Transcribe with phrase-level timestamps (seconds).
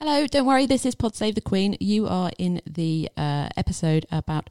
[0.00, 1.76] Hello, don't worry, this is Pod Save the Queen.
[1.80, 4.48] You are in the uh, episode about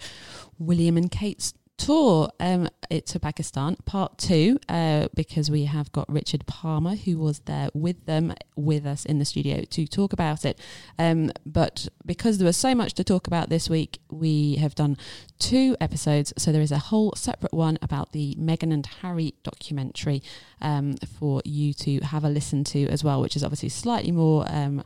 [0.59, 6.45] William and Kate's tour um, to Pakistan, part two, uh, because we have got Richard
[6.47, 10.59] Palmer, who was there with them, with us in the studio to talk about it.
[10.97, 14.97] Um, but because there was so much to talk about this week, we have done
[15.37, 16.33] two episodes.
[16.37, 20.23] So there is a whole separate one about the Meghan and Harry documentary
[20.61, 24.45] um, for you to have a listen to as well, which is obviously slightly more
[24.49, 24.83] um,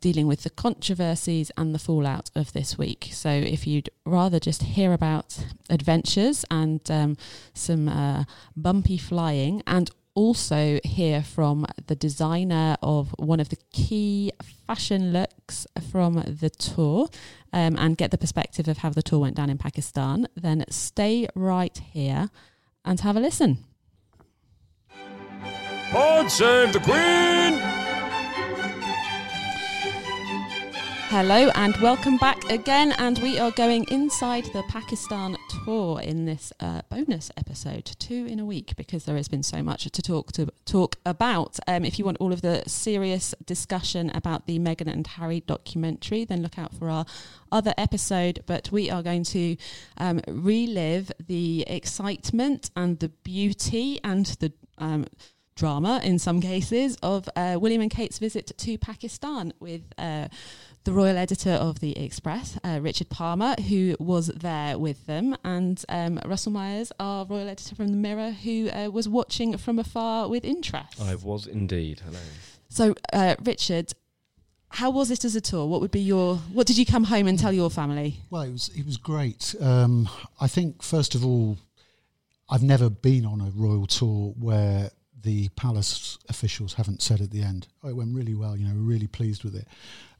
[0.00, 3.08] dealing with the controversies and the fallout of this week.
[3.12, 7.16] So if you'd rather just hear about adventures and um,
[7.54, 8.24] some uh,
[8.56, 14.32] bumpy flying and also hear from the designer of one of the key
[14.66, 17.08] fashion looks from the tour
[17.52, 21.28] um, and get the perspective of how the tour went down in Pakistan, then stay
[21.34, 22.30] right here
[22.84, 23.58] and have a listen.
[25.92, 27.85] God save the Queen!
[31.08, 32.92] Hello and welcome back again.
[32.98, 38.40] And we are going inside the Pakistan tour in this uh, bonus episode, two in
[38.40, 41.60] a week, because there has been so much to talk to talk about.
[41.68, 46.24] Um, if you want all of the serious discussion about the Meghan and Harry documentary,
[46.24, 47.06] then look out for our
[47.52, 48.42] other episode.
[48.44, 49.56] But we are going to
[49.98, 55.06] um, relive the excitement and the beauty and the um,
[55.54, 59.82] drama in some cases of uh, William and Kate's visit to Pakistan with.
[59.96, 60.26] Uh,
[60.86, 65.84] the royal editor of the Express, uh, Richard Palmer, who was there with them, and
[65.88, 70.28] um, Russell Myers, our royal editor from the Mirror, who uh, was watching from afar
[70.28, 71.00] with interest.
[71.02, 72.02] I was indeed.
[72.04, 72.20] Hello.
[72.68, 73.94] So, uh, Richard,
[74.68, 75.66] how was it as a tour?
[75.66, 76.36] What would be your?
[76.36, 78.18] What did you come home and tell your family?
[78.30, 79.56] Well, it was it was great.
[79.60, 80.08] Um,
[80.40, 81.58] I think first of all,
[82.48, 87.42] I've never been on a royal tour where the palace officials haven't said at the
[87.42, 89.66] end, "Oh, it went really well." You know, we're really pleased with it.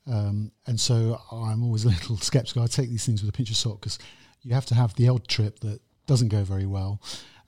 [0.07, 2.63] Um, and so I'm always a little skeptical.
[2.63, 3.99] I take these things with a pinch of salt because
[4.43, 7.01] you have to have the odd trip that doesn't go very well.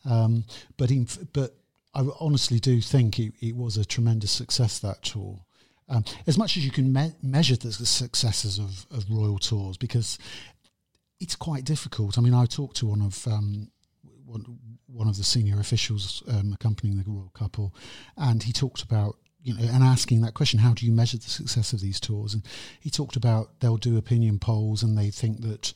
[0.04, 0.44] Um,
[0.76, 1.54] but in, but
[1.94, 5.40] I honestly do think it, it, was a tremendous success that tour.
[5.88, 10.18] Um, as much as you can me- measure the successes of, of royal tours, because
[11.20, 12.18] it's quite difficult.
[12.18, 13.70] I mean, I talked to one of um,
[14.26, 17.74] one, one of the senior officials um, accompanying the royal couple,
[18.16, 19.16] and he talked about
[19.48, 22.34] you know, and asking that question, how do you measure the success of these tours?
[22.34, 22.42] And
[22.80, 25.72] he talked about they'll do opinion polls and they think that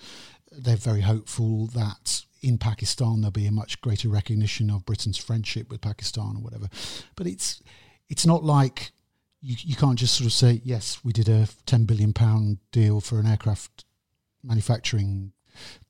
[0.51, 5.71] they're very hopeful that in Pakistan there'll be a much greater recognition of Britain's friendship
[5.71, 6.69] with Pakistan or whatever.
[7.17, 7.63] But it's
[8.11, 8.93] it's not like
[9.41, 13.01] you you can't just sort of say yes, we did a ten billion pound deal
[13.01, 13.87] for an aircraft
[14.45, 15.33] manufacturing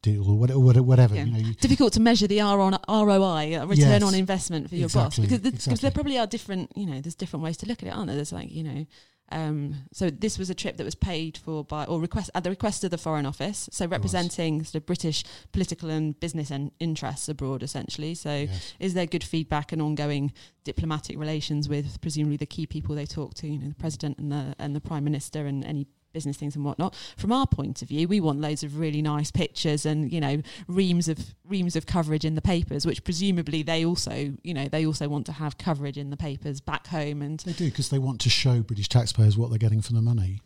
[0.02, 0.82] deal or whatever.
[0.82, 1.24] whatever yeah.
[1.24, 4.76] you know, Difficult to measure the R on ROI, uh, return yes, on investment for
[4.76, 5.80] your exactly, boss, because the, exactly.
[5.80, 6.72] there probably are different.
[6.76, 8.16] You know, there's different ways to look at it, aren't there?
[8.16, 8.86] There's like you know.
[9.30, 12.50] Um, so this was a trip that was paid for by or request at the
[12.50, 17.30] request of the Foreign Office, so representing sort of British political and business and interests
[17.30, 18.14] abroad, essentially.
[18.14, 18.74] So, yes.
[18.78, 20.34] is there good feedback and ongoing
[20.64, 24.30] diplomatic relations with presumably the key people they talk to, you know, the president and
[24.30, 26.94] the and the prime minister and any business things and whatnot.
[27.16, 30.42] From our point of view, we want loads of really nice pictures and you know
[30.68, 34.86] reams of reams of coverage in the papers, which presumably they also you know they
[34.86, 37.22] also want to have coverage in the papers back home.
[37.22, 40.02] And they do because they want to show British taxpayers what they're getting for the
[40.02, 40.40] money.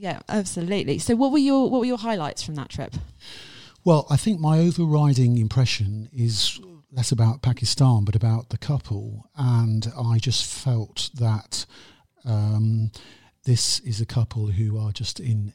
[0.00, 0.98] Yeah, absolutely.
[0.98, 2.94] So, what were your what were your highlights from that trip?
[3.84, 6.60] Well, I think my overriding impression is
[6.92, 11.66] less about Pakistan, but about the couple, and I just felt that.
[12.24, 12.92] Um,
[13.44, 15.52] this is a couple who are just in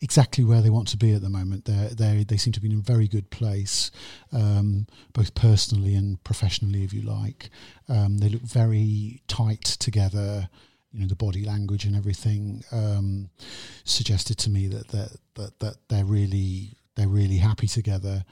[0.00, 1.64] exactly where they want to be at the moment.
[1.64, 3.90] They they they seem to be in a very good place,
[4.32, 7.50] um, both personally and professionally, if you like.
[7.88, 10.48] Um, they look very tight together.
[10.92, 13.30] you know the body language and everything um,
[13.84, 18.24] suggested to me that that that, that they're really they're really happy together.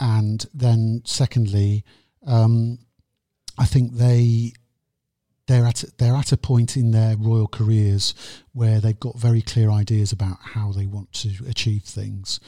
[0.00, 1.84] And then secondly,
[2.26, 2.78] um,
[3.58, 4.52] I think they
[5.48, 8.14] they're at they're at a point in their royal careers
[8.52, 12.38] where they've got very clear ideas about how they want to achieve things,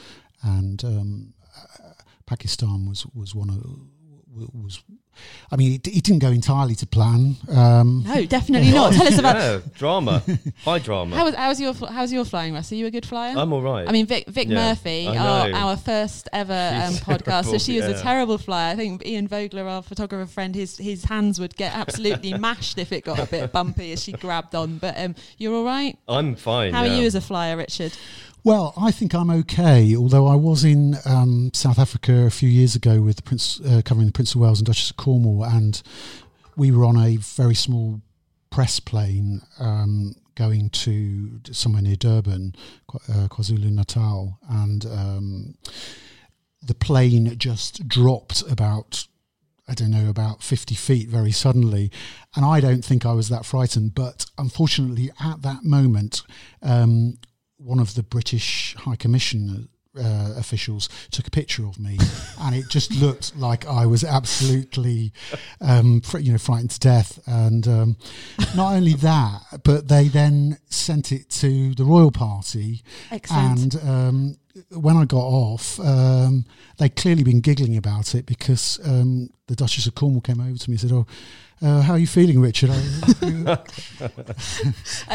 [0.43, 1.93] and um, uh,
[2.25, 3.61] Pakistan was was one of
[4.33, 4.83] was
[5.51, 7.35] I mean, it, it, didn't go entirely to plan.
[7.49, 8.93] Um, no, definitely not.
[8.93, 10.23] Tell us about yeah, drama,
[10.63, 11.15] high drama.
[11.15, 12.71] How was, how was your how was your flying, Russ?
[12.71, 13.37] Are you a good flyer?
[13.37, 13.87] I'm all right.
[13.87, 17.89] I mean, Vic, Vic yeah, Murphy, our, our first ever um, podcast, so she was
[17.89, 17.97] yeah.
[17.97, 18.71] a terrible flyer.
[18.71, 22.93] I think Ian Vogler, our photographer friend, his his hands would get absolutely mashed if
[22.93, 24.77] it got a bit bumpy as she grabbed on.
[24.77, 25.97] But um, you're all right.
[26.07, 26.73] I'm fine.
[26.73, 27.97] How are you as a flyer, Richard?
[28.43, 29.95] Well, I think I'm okay.
[29.95, 33.83] Although I was in um, South Africa a few years ago with the Prince, uh,
[33.85, 35.79] covering the Prince of Wales and Duchess of Cornwall, and
[36.55, 38.01] we were on a very small
[38.49, 42.55] press plane um, going to somewhere near Durban,
[42.91, 45.57] uh, KwaZulu Natal, and um,
[46.63, 49.07] the plane just dropped about
[49.67, 51.91] I don't know, about 50 feet very suddenly.
[52.35, 53.95] And I don't think I was that frightened.
[53.95, 56.23] But unfortunately, at that moment,
[56.61, 57.19] um,
[57.63, 61.97] one of the British High Commission uh, officials took a picture of me,
[62.39, 65.11] and it just looked like I was absolutely,
[65.59, 67.19] um, fr- you know, frightened to death.
[67.27, 67.97] And um,
[68.55, 72.83] not only that, but they then sent it to the royal party.
[73.11, 73.75] Excellent.
[73.75, 74.37] And um,
[74.71, 76.45] when I got off, um,
[76.77, 80.69] they'd clearly been giggling about it because um, the Duchess of Cornwall came over to
[80.69, 81.05] me and said, "Oh."
[81.63, 82.71] Uh, how are you feeling, Richard?
[83.21, 83.47] and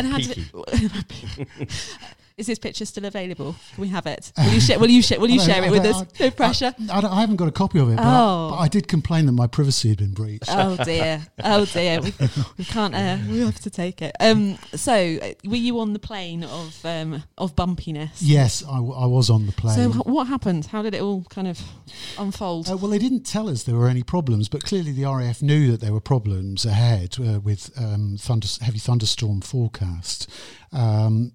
[0.06, 1.68] how did it,
[2.36, 3.56] Is this picture still available?
[3.74, 4.30] Can we have it?
[4.36, 4.78] Will you share?
[4.78, 5.18] Will you share?
[5.18, 6.04] Will you share it with us?
[6.20, 6.74] No pressure.
[6.90, 7.96] I, I, I, haven't got a copy of it.
[7.96, 8.48] But, oh.
[8.48, 10.44] I, but I did complain that my privacy had been breached.
[10.50, 11.26] Oh dear.
[11.42, 12.02] Oh dear.
[12.02, 12.12] We,
[12.58, 12.94] we can't.
[12.94, 14.14] Uh, we have to take it.
[14.20, 14.58] Um.
[14.74, 18.18] So, uh, were you on the plane of um of bumpiness?
[18.20, 19.92] Yes, I, I was on the plane.
[19.92, 20.66] So, what happened?
[20.66, 21.58] How did it all kind of
[22.18, 22.68] unfold?
[22.68, 25.70] Uh, well, they didn't tell us there were any problems, but clearly the RAF knew
[25.70, 30.28] that there were problems ahead uh, with um, thunder, heavy thunderstorm forecast.
[30.70, 31.32] Um,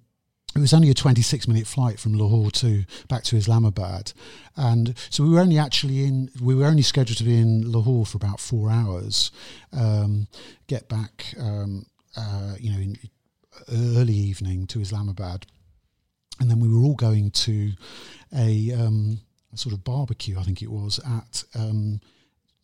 [0.55, 4.13] it was only a 26 minute flight from Lahore to back to Islamabad,
[4.55, 8.05] and so we were only actually in we were only scheduled to be in Lahore
[8.05, 9.31] for about four hours.
[9.71, 10.27] Um,
[10.67, 11.85] get back, um,
[12.17, 12.97] uh, you know, in
[13.71, 15.45] early evening to Islamabad,
[16.39, 17.71] and then we were all going to
[18.35, 19.19] a, um,
[19.53, 22.01] a sort of barbecue, I think it was at um,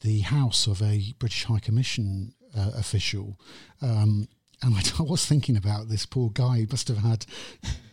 [0.01, 3.40] the house of a British High Commission uh, official.
[3.81, 4.28] Um,
[4.62, 6.57] and I, was thinking about this poor guy.
[6.59, 7.25] He must have had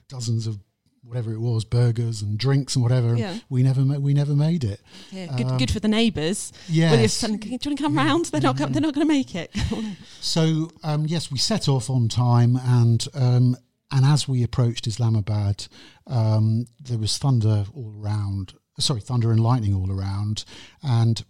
[0.08, 0.58] dozens of
[1.02, 3.14] whatever it was, burgers and drinks and whatever.
[3.14, 3.38] Yeah.
[3.48, 4.80] We never ma- we never made it.
[5.10, 6.52] Yeah, good, um, good for the neighbours.
[6.68, 7.20] Yes.
[7.20, 8.04] do you want to come yeah.
[8.04, 8.26] round?
[8.26, 8.56] They're not.
[8.56, 9.54] they're not going to make it.
[10.20, 13.56] so um, yes, we set off on time, and um,
[13.92, 15.66] and as we approached Islamabad,
[16.06, 18.54] um, there was thunder all around.
[18.78, 20.44] Sorry, thunder and lightning all around,
[20.82, 21.24] and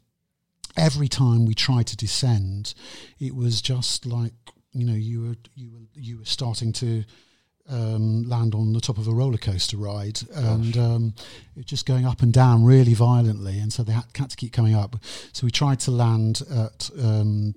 [0.77, 2.75] every time we tried to descend,
[3.19, 4.33] it was just like
[4.75, 7.05] you know you were you were you were starting to
[7.71, 11.15] um, land on the top of a roller coaster ride, and um,
[11.57, 14.53] it just going up and down really violently, and so they had, had to keep
[14.53, 14.97] coming up.
[15.33, 17.55] So we tried to land at um,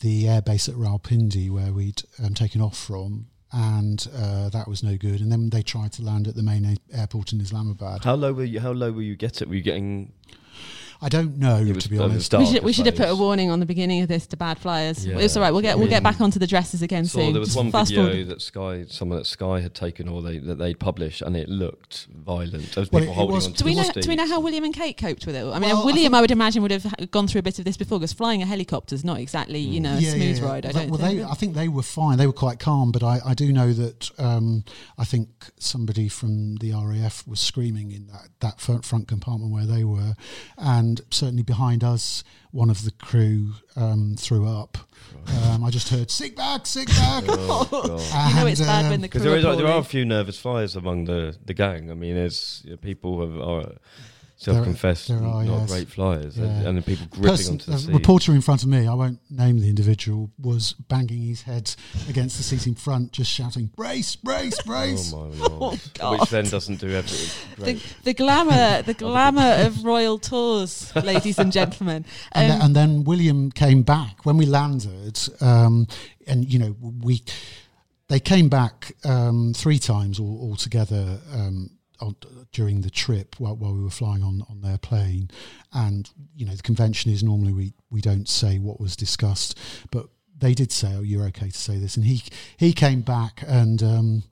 [0.00, 4.96] the airbase at Rawalpindi where we'd um, taken off from, and uh, that was no
[4.96, 5.20] good.
[5.20, 8.04] And then they tried to land at the main a- airport in Islamabad.
[8.04, 8.60] How low were you?
[8.60, 9.48] How low were you getting?
[9.48, 10.12] Were you getting
[11.00, 12.32] I don't know to be honest.
[12.34, 14.58] we should, we should have put a warning on the beginning of this to bad
[14.58, 15.06] flyers.
[15.06, 15.18] Yeah.
[15.18, 15.50] It's all right.
[15.50, 17.32] We'll get we'll get back onto the dresses again so soon.
[17.32, 18.28] There was Just one video forward.
[18.28, 22.06] that Sky, someone that Sky had taken or they that they'd published, and it looked
[22.06, 22.72] violent.
[22.72, 23.52] There was well, people holding was, on.
[23.52, 23.90] Do we know?
[23.92, 25.44] Do we know how William and Kate coped with it?
[25.44, 27.64] I mean, well, William, I, I, would imagine, would have gone through a bit of
[27.64, 30.44] this before because flying a helicopter is not exactly you know yeah, a smooth yeah,
[30.44, 30.66] ride.
[30.66, 30.90] I don't.
[30.90, 31.18] Well, think.
[31.18, 32.18] They, I think they were fine.
[32.18, 34.64] They were quite calm, but I, I do know that um,
[34.98, 39.66] I think somebody from the RAF was screaming in that that front, front compartment where
[39.66, 40.14] they were,
[40.56, 44.76] and certainly behind behind us, one of the crew um, threw up.
[45.26, 49.08] Um, I just heard "sick back, sick back." oh, you know it's bad when the
[49.08, 49.20] crew.
[49.20, 51.90] There, is, there are a few nervous flyers among the, the gang.
[51.90, 53.72] I mean, there's you know, people have, are
[54.44, 55.70] self-confessed there, there are, not yes.
[55.70, 56.44] great flyers, yeah.
[56.44, 57.92] and, and people gripping Person, onto the seat.
[57.92, 61.74] reporter in front of me, I won't name the individual, was banging his head
[62.08, 65.80] against the seat in front, just shouting "brace, brace, brace!" oh my lord!
[66.00, 67.64] Oh, Which then doesn't do everything.
[67.64, 72.04] The, the, glamour, the glamour of royal tours, ladies and gentlemen.
[72.04, 72.04] Um,
[72.42, 75.86] and, then, and, then, William came back when we landed, um,
[76.26, 77.22] and you know we.
[78.08, 81.18] They came back um, three times all, together.
[81.32, 81.70] um,
[82.00, 82.16] on,
[82.52, 85.30] during the trip while, while we were flying on, on their plane.
[85.72, 89.58] And, you know, the convention is normally we, we don't say what was discussed,
[89.90, 92.22] but they did say, "Oh, you're okay to say this," and he
[92.56, 93.82] he came back and.
[93.82, 94.22] Um,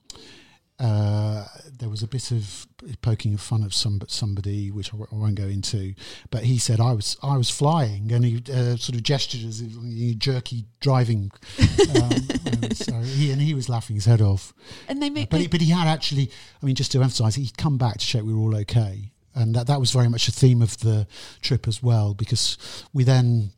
[0.79, 1.45] uh,
[1.79, 2.67] there was a bit of
[3.01, 5.93] poking fun of some somebody, which I won't go into.
[6.31, 9.61] But he said I was I was flying, and he uh, sort of gestured as
[9.61, 11.31] a jerky driving.
[11.93, 14.53] Um, so he and he was laughing his head off.
[14.87, 17.57] And they make, but he, but he had actually, I mean, just to emphasise, he'd
[17.57, 20.31] come back to check we were all okay, and that that was very much a
[20.31, 21.05] theme of the
[21.41, 22.57] trip as well, because
[22.93, 23.51] we then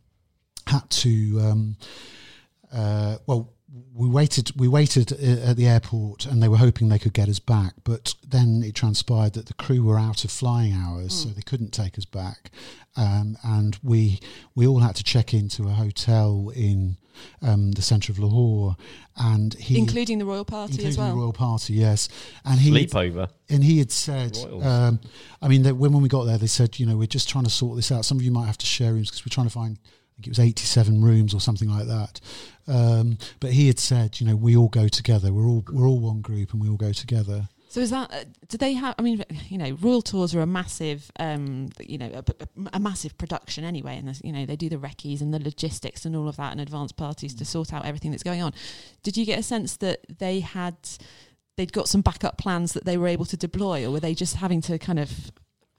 [0.67, 1.39] had to.
[1.39, 1.77] Um,
[2.73, 3.54] uh, well,
[3.93, 7.27] we waited we waited uh, at the airport and they were hoping they could get
[7.27, 11.23] us back but then it transpired that the crew were out of flying hours mm.
[11.23, 12.51] so they couldn't take us back.
[12.97, 14.19] Um, and we
[14.55, 16.97] we all had to check into a hotel in
[17.41, 18.75] um, the centre of Lahore
[19.17, 21.09] and he including the royal party including as well?
[21.09, 22.07] the royal party yes.
[22.45, 23.29] And he sleepover.
[23.49, 25.01] and he had said um,
[25.41, 27.49] I mean when, when we got there they said you know we're just trying to
[27.49, 28.05] sort this out.
[28.05, 30.27] Some of you might have to share rooms because we're trying to find I think
[30.27, 32.21] it was 87 rooms or something like that.
[32.67, 35.33] Um, but he had said, you know, we all go together.
[35.33, 37.47] We're all we're all one group, and we all go together.
[37.75, 38.09] So is that?
[38.13, 38.95] Uh, do they have?
[38.97, 43.17] I mean, you know, royal tours are a massive, um, you know, a, a, massive
[43.17, 46.37] production anyway, and you know they do the recce's and the logistics and all of
[46.37, 48.53] that, and advance parties to sort out everything that's going on.
[49.03, 50.75] Did you get a sense that they had?
[51.57, 54.37] They'd got some backup plans that they were able to deploy, or were they just
[54.37, 55.31] having to kind of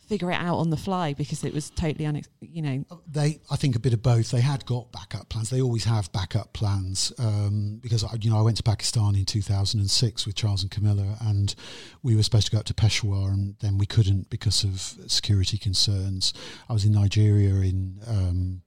[0.07, 2.85] figure it out on the fly because it was totally unex- you know.
[3.11, 4.31] They i think a bit of both.
[4.31, 5.51] They had got backup plans.
[5.51, 9.25] They always have backup plans um, because I, you know i went to pakistan in
[9.25, 11.55] 2006 with charles and camilla and
[12.03, 15.59] we were supposed to go up to peshawar and then we couldn't because of security
[15.59, 16.33] concerns.
[16.69, 18.63] I was in nigeria in um,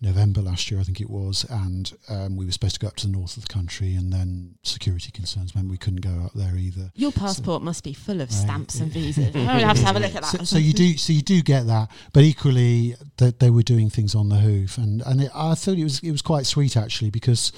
[0.00, 2.96] November last year, I think it was, and um, we were supposed to go up
[2.96, 6.32] to the north of the country, and then security concerns meant we couldn't go up
[6.34, 6.90] there either.
[6.94, 9.34] Your passport so, must be full of stamps and visas.
[9.36, 10.38] I have to have a look at that.
[10.38, 13.90] So, so, you do, so you do get that, but equally, that they were doing
[13.90, 16.76] things on the hoof, and and it, I thought it was it was quite sweet
[16.76, 17.52] actually because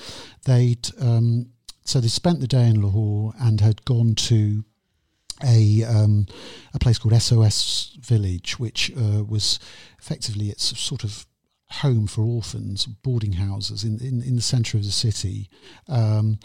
[0.44, 1.50] they'd um,
[1.84, 4.64] so they spent the day in Lahore and had gone to
[5.42, 6.26] a um,
[6.72, 9.58] a place called SOS Village, which uh, was
[9.98, 11.26] effectively it's sort of
[11.70, 15.48] home for orphans, boarding houses in, in, in the centre of the city.
[15.88, 16.38] Um,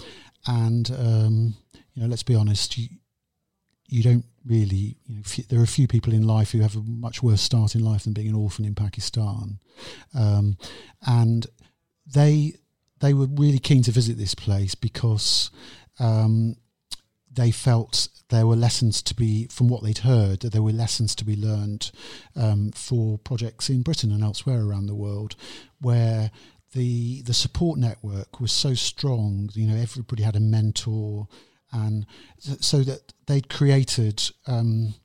[0.48, 1.56] and, um,
[1.94, 2.88] you know, let's be honest, you,
[3.88, 6.76] you don't really, you know, f- there are a few people in life who have
[6.76, 9.60] a much worse start in life than being an orphan in Pakistan.
[10.14, 10.58] Um,
[11.06, 11.46] and
[12.06, 12.54] they,
[13.00, 15.52] they were really keen to visit this place because
[16.00, 16.56] um,
[17.40, 21.16] they felt there were lessons to be, from what they'd heard, that there were lessons
[21.16, 21.90] to be learned
[22.36, 25.36] um, for projects in Britain and elsewhere around the world,
[25.80, 26.32] where
[26.74, 29.50] the the support network was so strong.
[29.54, 31.28] You know, everybody had a mentor,
[31.72, 32.06] and
[32.40, 34.22] so that they'd created.
[34.48, 34.96] Um,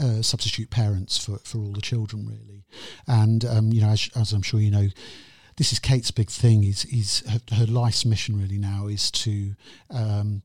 [0.00, 2.64] uh, substitute parents for, for all the children, really,
[3.08, 4.86] and um, you know, as, as I'm sure you know,
[5.56, 6.62] this is Kate's big thing.
[6.62, 9.56] Is is her, her, life's mission really now is to
[9.90, 10.44] um,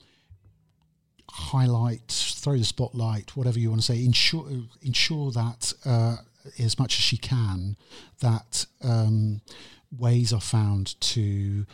[1.34, 4.48] highlight, throw the spotlight, whatever you want to say, ensure
[4.84, 6.18] ensure that uh,
[6.60, 7.75] as much as she can
[8.20, 9.42] that um,
[9.98, 11.66] ways are found to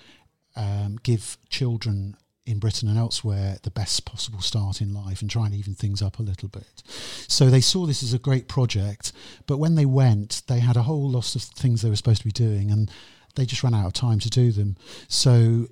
[0.56, 5.46] um, give children in Britain and elsewhere the best possible start in life and try
[5.46, 6.82] and even things up a little bit.
[7.28, 9.12] So they saw this as a great project,
[9.46, 12.28] but when they went, they had a whole lot of things they were supposed to
[12.28, 12.90] be doing and
[13.36, 14.78] they just ran out of time to do them.
[15.08, 15.68] So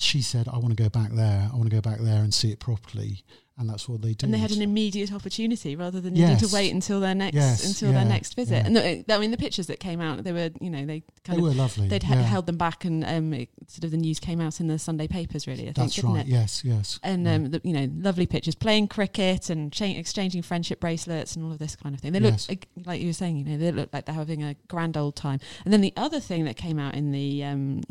[0.00, 1.48] she said, I want to go back there.
[1.52, 3.22] I want to go back there and see it properly.
[3.58, 4.22] And that's what they did.
[4.22, 7.66] And they had an immediate opportunity rather than needing to wait until their next yes.
[7.66, 7.98] until yeah.
[7.98, 8.54] their next visit.
[8.54, 8.66] Yeah.
[8.66, 8.76] And
[9.06, 11.42] the, I mean, the pictures that came out, they were, you know, they kind they
[11.42, 11.86] of were lovely.
[11.86, 12.22] They'd yeah.
[12.22, 15.06] held them back, and um, it, sort of the news came out in the Sunday
[15.06, 15.46] papers.
[15.46, 16.26] Really, I that's think, right.
[16.26, 16.28] It?
[16.28, 16.98] Yes, yes.
[17.02, 21.44] And um, the, you know, lovely pictures, playing cricket and cha- exchanging friendship bracelets and
[21.44, 22.12] all of this kind of thing.
[22.12, 22.48] They yes.
[22.48, 25.16] look like you were saying, you know, they look like they're having a grand old
[25.16, 25.38] time.
[25.66, 27.82] And then the other thing that came out in the um,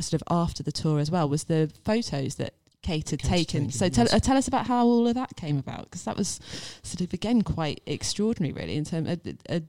[0.00, 3.62] sort of after the tour as well was the photos that Kate had taken.
[3.68, 3.70] taken.
[3.70, 6.40] So tell, uh, tell us about how all of that came about because that was
[6.82, 9.20] sort of again quite extraordinary, really, in terms of.
[9.48, 9.62] A,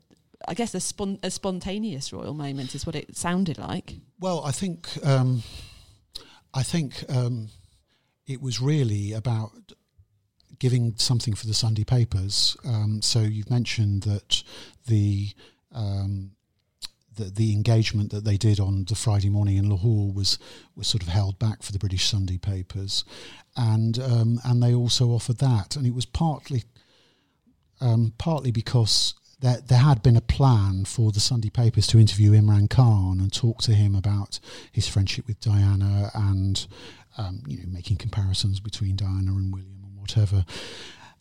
[0.48, 3.96] I guess a, spon- a spontaneous royal moment is what it sounded like.
[4.22, 5.44] Well, I think um,
[6.54, 7.50] I think um,
[8.26, 9.74] it was really about
[10.58, 12.56] giving something for the Sunday papers.
[12.66, 14.44] Um, so you've mentioned that
[14.88, 15.30] the
[15.74, 16.32] um,
[17.20, 20.40] the, the engagement that they did on the Friday morning in Lahore was
[20.76, 23.04] was sort of held back for the British Sunday papers,
[23.56, 26.64] and um, and they also offered that, and it was partly
[27.82, 32.32] um, partly because there, there had been a plan for the Sunday papers to interview
[32.32, 34.40] Imran Khan and talk to him about
[34.72, 36.66] his friendship with Diana and
[37.18, 40.46] um, you know making comparisons between Diana and William and whatever,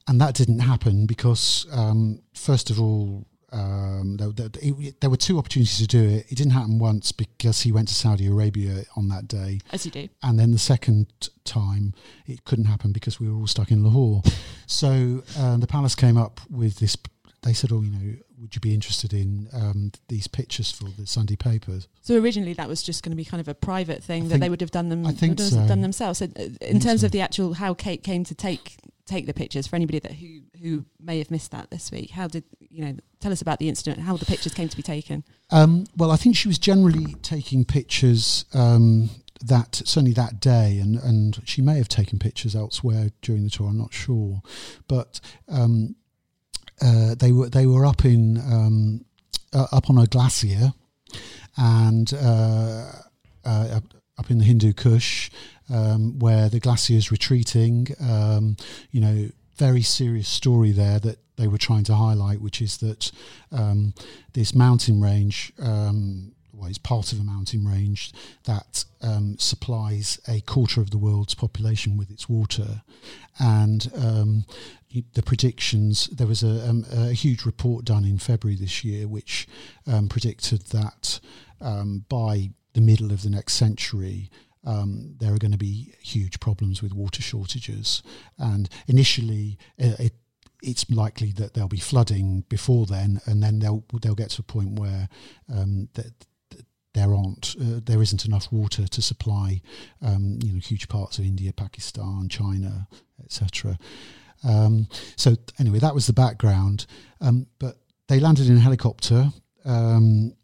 [0.07, 5.17] and that didn't happen because um, first of all Um, there, there, it, there, were
[5.17, 6.26] two opportunities to do it.
[6.31, 9.61] It didn't happen once because he went to Saudi Arabia on that day.
[9.73, 10.09] As you do.
[10.23, 11.95] And then the second time,
[12.26, 14.23] it couldn't happen because we were all stuck in Lahore.
[14.67, 16.97] so uh, the palace came up with this.
[17.43, 21.07] They said, "Oh, you know, would you be interested in um, these pictures for the
[21.07, 24.25] Sunday papers?" So originally, that was just going to be kind of a private thing
[24.25, 25.07] I that they would have done them.
[25.07, 25.57] I think so.
[25.67, 26.19] done themselves.
[26.19, 27.07] So uh, in terms so.
[27.07, 28.76] of the actual how Kate came to take
[29.09, 32.11] take the pictures for anybody that who who may have missed that this week.
[32.11, 34.83] How did you know tell us about the incident how the pictures came to be
[34.83, 35.25] taken?
[35.50, 39.11] Um, well i think she was generally taking pictures um,
[39.45, 43.69] that certainly that day and and she may have taken pictures elsewhere during the tour
[43.69, 44.43] i'm not sure.
[44.87, 45.97] But um,
[46.81, 49.05] uh, they were they were up in um,
[49.53, 50.73] uh, up on a glacier
[51.57, 52.93] and uh,
[53.45, 53.81] uh
[54.18, 55.30] up in the Hindu Kush,
[55.70, 57.88] um, where the glacier is retreating.
[58.00, 58.56] Um,
[58.90, 63.10] you know, very serious story there that they were trying to highlight, which is that
[63.52, 63.94] um,
[64.32, 65.52] this mountain range.
[65.60, 68.12] Um, well, it's part of a mountain range
[68.44, 72.82] that um, supplies a quarter of the world's population with its water,
[73.38, 74.44] and um,
[75.14, 76.08] the predictions.
[76.08, 79.46] There was a, a, huge report done in February this year, which
[80.08, 81.20] predicted that
[82.08, 84.30] by the middle of the next century,
[84.64, 88.02] um, there are going to be huge problems with water shortages.
[88.38, 90.12] And initially, uh, it,
[90.62, 94.44] it's likely that there'll be flooding before then, and then they'll they'll get to a
[94.44, 95.08] point where
[95.52, 96.12] um, that
[96.94, 99.61] there aren't uh, there isn't enough water to supply
[100.02, 102.88] um, you know huge parts of India, Pakistan, China,
[103.25, 103.78] etc.
[104.44, 106.87] Um, so anyway, that was the background.
[107.20, 107.76] Um, but
[108.08, 109.30] they landed in a helicopter.
[109.64, 110.35] Um,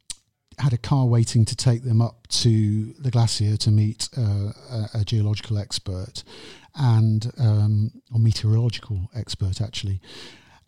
[0.59, 4.89] had a car waiting to take them up to the glacier to meet uh, a,
[4.95, 6.23] a, geological expert
[6.75, 10.01] and um, or meteorological expert actually,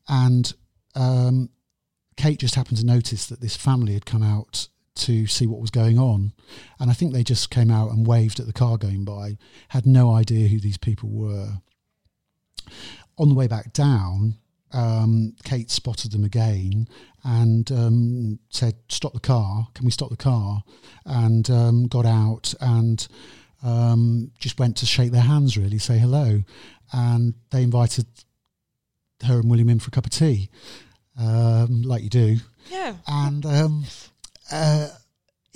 [0.09, 0.55] and
[0.95, 1.51] um,
[2.17, 5.71] Kate just happened to notice that this family had come out to see what was
[5.71, 6.33] going on,
[6.81, 9.37] and I think they just came out and waved at the car going by,
[9.69, 11.59] had no idea who these people were.
[13.19, 14.37] On the way back down,
[14.73, 16.89] um, Kate spotted them again
[17.25, 19.69] and um, said, "Stop the car!
[19.75, 20.63] Can we stop the car?"
[21.05, 23.07] And um, got out and
[23.63, 26.43] um, just went to shake their hands, really say hello,
[26.93, 28.07] and they invited
[29.25, 30.51] her and William in for a cup of tea,
[31.19, 32.37] um, like you do.
[32.71, 32.97] Yeah.
[33.07, 33.85] And um,
[34.51, 34.89] uh,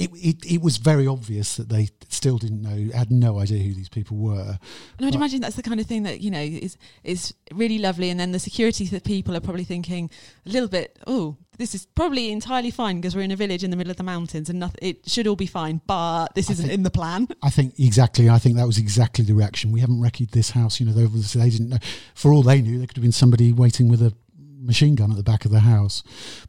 [0.00, 3.74] it, it, it was very obvious that they still didn't know, had no idea who
[3.74, 4.58] these people were.
[4.98, 8.08] And I'd imagine that's the kind of thing that you know is is really lovely,
[8.08, 10.10] and then the security that people are probably thinking
[10.46, 13.70] a little bit, oh, this is probably entirely fine because we're in a village in
[13.70, 15.82] the middle of the mountains, and nothing, it should all be fine.
[15.86, 17.28] But this I isn't think, in the plan.
[17.42, 18.30] I think exactly.
[18.30, 19.70] I think that was exactly the reaction.
[19.70, 20.80] We haven't wrecked this house.
[20.80, 21.78] You know, they, they didn't know.
[22.14, 24.14] For all they knew, there could have been somebody waiting with a
[24.62, 26.02] machine gun at the back of the house.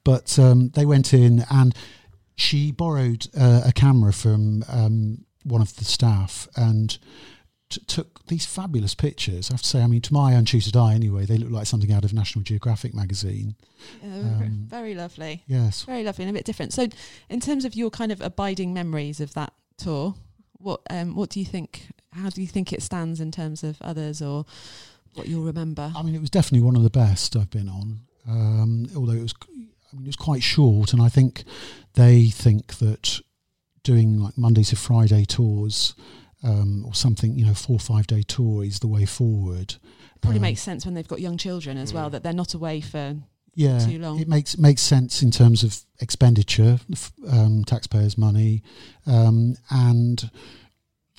[0.04, 1.76] But um, they went in and
[2.42, 6.98] she borrowed uh, a camera from um, one of the staff and
[7.70, 9.50] t- took these fabulous pictures.
[9.50, 11.92] I have to say, I mean, to my untutored eye, anyway, they look like something
[11.92, 13.56] out of National Geographic magazine.
[14.04, 15.44] Um, very lovely.
[15.48, 16.74] Yes, very lovely and a bit different.
[16.74, 16.88] So,
[17.30, 20.16] in terms of your kind of abiding memories of that tour,
[20.58, 21.88] what um, what do you think?
[22.14, 24.46] How do you think it stands in terms of others, or
[25.14, 25.92] what you'll remember?
[25.96, 28.00] I mean, it was definitely one of the best I've been on.
[28.28, 29.34] Um, although it was
[29.92, 31.44] I mean, it was quite short, and I think
[31.94, 33.20] they think that
[33.84, 35.96] doing like Monday to Friday tours
[36.44, 39.76] um, or something, you know, four or five day tour is the way forward.
[40.22, 42.82] Probably um, makes sense when they've got young children as well that they're not away
[42.82, 43.16] for
[43.54, 44.20] yeah, too long.
[44.20, 46.80] It makes makes sense in terms of expenditure,
[47.30, 48.64] um, taxpayers' money,
[49.06, 50.30] um, and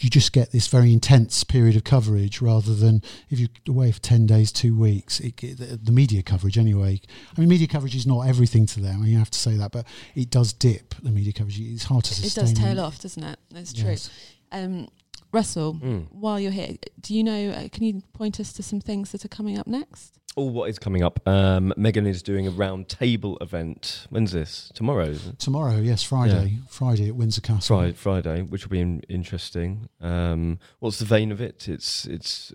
[0.03, 4.01] you just get this very intense period of coverage rather than if you're away for
[4.01, 7.01] 10 days, two weeks, it, it, the media coverage anyway.
[7.37, 8.97] I mean, media coverage is not everything to them.
[8.97, 11.61] I mean, you have to say that, but it does dip, the media coverage.
[11.61, 12.45] It's hard to sustain.
[12.45, 13.38] It does tail off, doesn't it?
[13.51, 13.91] That's true.
[13.91, 14.11] Yes.
[14.51, 14.88] Um,
[15.33, 16.07] Russell, mm.
[16.11, 19.25] while you're here, do you know, uh, can you point us to some things that
[19.25, 20.19] are coming up next?
[20.37, 21.21] Oh, what is coming up?
[21.29, 24.07] Um, Meghan is doing a round table event.
[24.09, 24.71] When's this?
[24.75, 25.14] Tomorrow?
[25.38, 26.55] Tomorrow, yes, Friday.
[26.55, 26.61] Yeah.
[26.68, 27.77] Friday at Windsor Castle.
[27.77, 29.88] Friday, Friday which will be in, interesting.
[30.01, 31.68] Um, what's the vein of it?
[31.68, 32.51] It's it's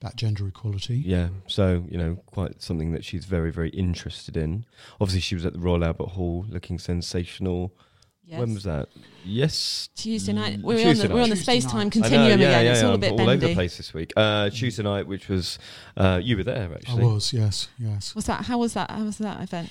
[0.00, 1.02] about gender equality.
[1.04, 4.64] Yeah, so you know, quite something that she's very very interested in.
[5.00, 7.74] Obviously, she was at the Royal Albert Hall, looking sensational.
[8.28, 8.40] Yes.
[8.40, 8.90] When was that?
[9.24, 9.88] Yes.
[9.96, 10.60] Tuesday night.
[10.60, 12.64] We're Tuesday on the, we're on the space time continuum know, yeah, again.
[12.66, 13.32] Yeah, it's all a bit all bendy.
[13.32, 14.12] over the place this week.
[14.14, 15.58] Uh, Tuesday night, which was
[15.96, 17.04] uh, you were there actually.
[17.04, 17.32] I was.
[17.32, 17.68] Yes.
[17.78, 18.14] Yes.
[18.14, 18.44] Was that?
[18.44, 18.90] How was that?
[18.90, 19.70] How was that event?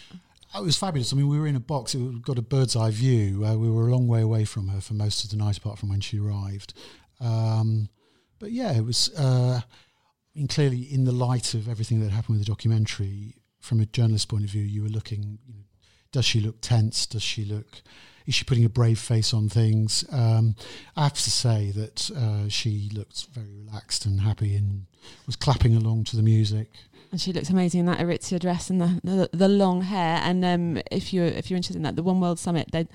[0.55, 1.13] Oh, it was fabulous.
[1.13, 1.93] I mean, we were in a box.
[1.93, 3.45] It got a bird's eye view.
[3.45, 5.77] Uh, we were a long way away from her for most of the night, apart
[5.77, 6.73] from when she arrived.
[7.19, 7.89] Um,
[8.39, 9.11] but yeah, it was.
[9.15, 13.81] Uh, I mean, clearly, in the light of everything that happened with the documentary, from
[13.81, 15.37] a journalist point of view, you were looking.
[15.45, 15.65] You know,
[16.11, 17.05] does she look tense?
[17.05, 17.83] Does she look
[18.27, 20.03] is she putting a brave face on things?
[20.11, 20.55] Um,
[20.95, 24.85] I have to say that uh, she looked very relaxed and happy and
[25.25, 26.69] was clapping along to the music.
[27.09, 30.19] And she looks amazing in that Aritzia dress and the, the, the long hair.
[30.21, 32.85] And um, if you're if you're interested in that, the One World Summit, they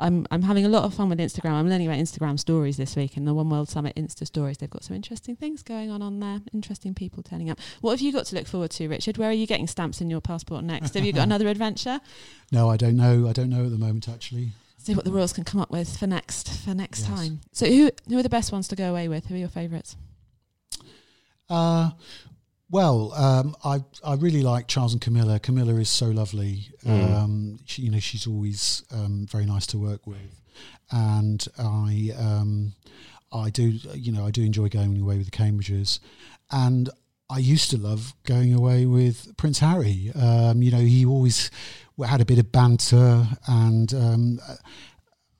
[0.00, 1.52] I'm I'm having a lot of fun with Instagram.
[1.52, 4.58] I'm learning about Instagram stories this week, and the One World Summit Insta stories.
[4.58, 6.40] They've got some interesting things going on on there.
[6.52, 7.60] Interesting people turning up.
[7.80, 9.18] What have you got to look forward to, Richard?
[9.18, 10.94] Where are you getting stamps in your passport next?
[10.94, 12.00] Have you got another adventure?
[12.50, 13.28] No, I don't know.
[13.28, 14.50] I don't know at the moment, actually.
[14.78, 17.08] See what the Royals can come up with for next for next yes.
[17.08, 17.40] time.
[17.52, 19.26] So, who who are the best ones to go away with?
[19.26, 19.96] Who are your favourites?
[21.48, 21.90] Uh,
[22.74, 25.38] well, um, I I really like Charles and Camilla.
[25.38, 26.70] Camilla is so lovely.
[26.84, 27.14] Mm.
[27.14, 30.42] Um, she, you know, she's always um, very nice to work with,
[30.90, 32.72] and I um,
[33.32, 36.00] I do you know I do enjoy going away with the Cambridges,
[36.50, 36.90] and
[37.30, 40.10] I used to love going away with Prince Harry.
[40.12, 41.52] Um, you know, he always
[42.04, 44.40] had a bit of banter, and um,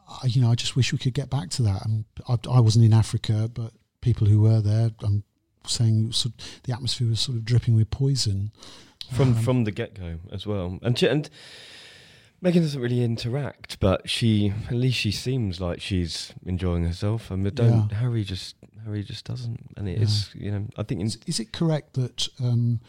[0.08, 1.82] I, you know, I just wish we could get back to that.
[2.28, 5.24] I, I wasn't in Africa, but people who were there, I'm
[5.66, 8.52] saying sort of the atmosphere was sort of dripping with poison
[9.12, 10.78] from um, from the get go as well.
[10.82, 11.28] And she, and
[12.42, 17.32] Meghan doesn't really interact, but she at least she seems like she's enjoying herself.
[17.32, 17.98] I mean, don't yeah.
[17.98, 20.04] Harry just Harry just doesn't, and it yeah.
[20.04, 22.80] is you know I think is, is, it correct that um,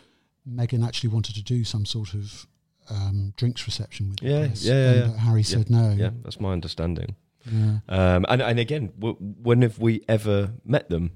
[0.49, 2.47] Meghan actually wanted to do some sort of
[2.89, 5.95] um, drinks reception with yeah, yeah, yeah, yeah, Harry said no.
[5.97, 7.15] Yeah, that's my understanding.
[7.49, 7.77] Yeah.
[7.87, 11.11] Um, and and again, w- when have we ever met them?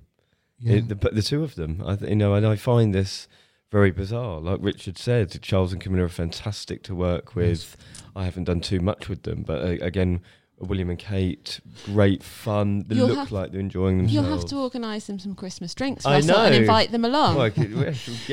[0.59, 0.75] Yeah.
[0.75, 3.27] It, the, the two of them, I, you know, and I find this
[3.71, 4.39] very bizarre.
[4.39, 7.77] Like Richard said, Charles and Camilla are fantastic to work with.
[7.77, 7.77] Yes.
[8.15, 10.21] I haven't done too much with them, but uh, again,
[10.59, 12.83] William and Kate, great fun.
[12.87, 14.13] They you'll look like they're enjoying themselves.
[14.13, 16.37] You'll have to organise them some Christmas drinks I know.
[16.37, 17.35] and invite them along.
[17.35, 17.71] Well, get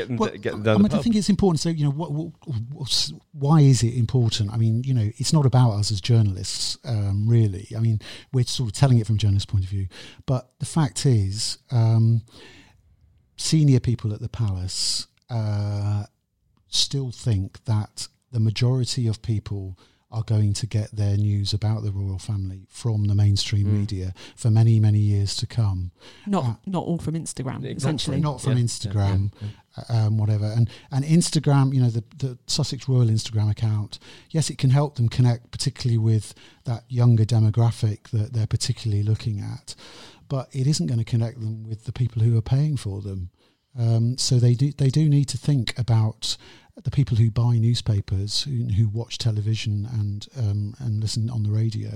[0.09, 1.61] them, well, get them down I, mean, I think it's important.
[1.61, 4.53] So, you know, what, what, why is it important?
[4.53, 7.69] I mean, you know, it's not about us as journalists, um, really.
[7.77, 8.01] I mean,
[8.33, 9.87] we're sort of telling it from a journalist's point of view.
[10.27, 12.23] But the fact is, um,
[13.37, 16.05] senior people at the palace uh,
[16.69, 19.79] still think that the majority of people–
[20.16, 23.72] are going to get their news about the royal family from the mainstream mm.
[23.81, 25.90] media for many, many years to come.
[26.26, 27.72] Not uh, not all from Instagram, exactly.
[27.72, 28.20] essentially.
[28.20, 28.64] Not from yeah.
[28.64, 29.48] Instagram, yeah.
[29.88, 30.07] Yeah.
[30.07, 30.46] Um, whatever.
[30.46, 33.98] And and Instagram, you know, the, the Sussex Royal Instagram account,
[34.31, 36.33] yes, it can help them connect, particularly with
[36.64, 39.74] that younger demographic that they're particularly looking at.
[40.29, 43.31] But it isn't going to connect them with the people who are paying for them.
[43.79, 46.37] Um, so they do they do need to think about
[46.83, 51.51] the people who buy newspapers, who, who watch television and um, and listen on the
[51.51, 51.91] radio,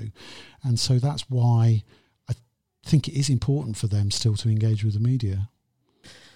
[0.63, 1.85] and so that's why
[2.29, 2.35] I
[2.85, 5.49] think it is important for them still to engage with the media.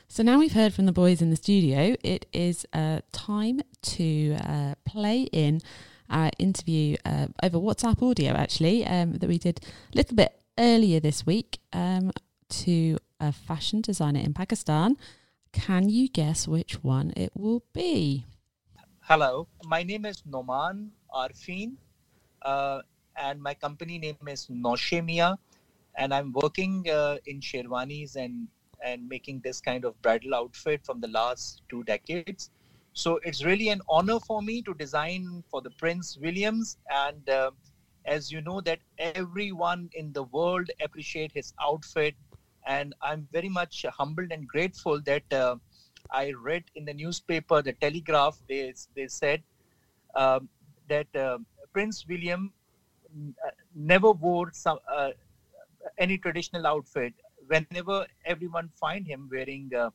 [0.08, 4.36] So now we've heard from the boys in the studio, it is uh, time to
[4.44, 5.60] uh, play in
[6.10, 9.60] our interview uh, over WhatsApp audio, actually, um, that we did
[9.92, 12.12] a little bit earlier this week um,
[12.48, 14.96] to a fashion designer in Pakistan.
[15.54, 18.26] Can you guess which one it will be?
[19.02, 21.76] Hello, my name is Noman Arfin,
[22.42, 22.82] uh,
[23.16, 25.38] and my company name is Noshemia,
[25.96, 28.48] and I'm working uh, in Sherwanis and
[28.84, 32.50] and making this kind of bridal outfit from the last two decades.
[32.92, 37.52] So it's really an honor for me to design for the Prince Williams, and uh,
[38.04, 42.14] as you know, that everyone in the world appreciate his outfit,
[42.66, 45.56] and I'm very much humbled and grateful that uh,
[46.10, 49.42] I read in the newspaper, the Telegraph, they, they said
[50.14, 50.48] um,
[50.88, 51.38] that uh,
[51.72, 52.52] Prince William
[53.46, 55.10] uh, never wore some uh,
[55.98, 57.12] any traditional outfit.
[57.46, 59.90] Whenever everyone find him wearing uh,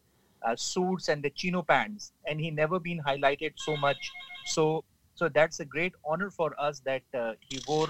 [0.45, 4.11] uh, suits and the chino pants, and he never been highlighted so much.
[4.45, 4.83] So,
[5.15, 7.89] so that's a great honor for us that uh, he wore,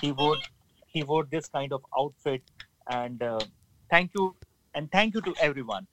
[0.00, 0.36] he wore,
[0.86, 2.42] he wore this kind of outfit.
[2.90, 3.22] And
[3.90, 4.34] thank you,
[4.74, 5.86] and thank you to everyone.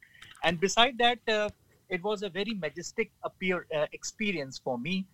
[0.43, 1.19] And beside that,
[1.89, 5.05] it was a very majestic appear uh, experience for me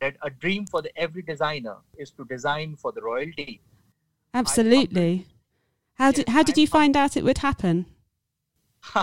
[0.00, 3.60] that a dream for the every designer is to design for the royalty
[4.34, 5.26] absolutely
[5.94, 7.86] how did how did you find out it would happen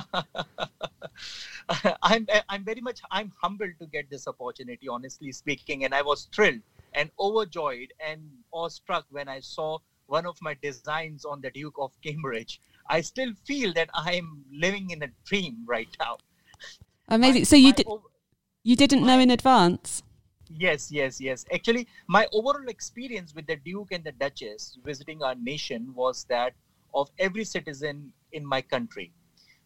[2.04, 6.30] I'm I'm very much I'm humbled to get this opportunity, honestly speaking, and I was
[6.34, 6.62] thrilled
[6.93, 8.21] and overjoyed and
[8.54, 12.62] awestruck when I saw one of my designs on the Duke of Cambridge.
[12.89, 16.17] I still feel that I am living in a dream right now.
[17.08, 17.41] Amazing.
[17.41, 17.88] My, so you did
[18.63, 20.04] you didn't my, know in advance?
[20.50, 21.46] Yes, yes, yes.
[21.54, 26.54] Actually, my overall experience with the Duke and the Duchess visiting our nation was that
[26.93, 29.12] of every citizen in my country.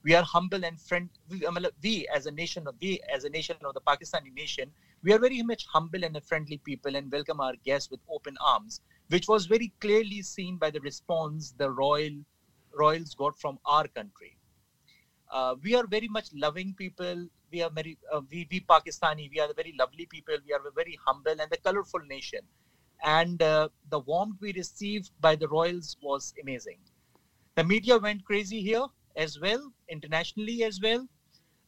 [0.04, 1.10] We are humble and friend.
[1.30, 1.44] We,
[1.84, 4.72] we as a nation of we as a nation of the Pakistani nation,
[5.04, 8.82] we are very much humble and friendly people and welcome our guests with open arms,
[9.10, 12.14] which was very clearly seen by the response the royal
[12.78, 14.38] royals got from our country.
[15.32, 17.28] Uh, we are very much loving people.
[17.52, 19.30] We are very uh, we, we Pakistani.
[19.34, 20.38] We are very lovely people.
[20.46, 22.42] We are a very humble and a colorful nation,
[23.04, 26.80] and uh, the warmth we received by the royals was amazing.
[27.56, 28.86] The media went crazy here
[29.16, 31.08] as well, internationally as well.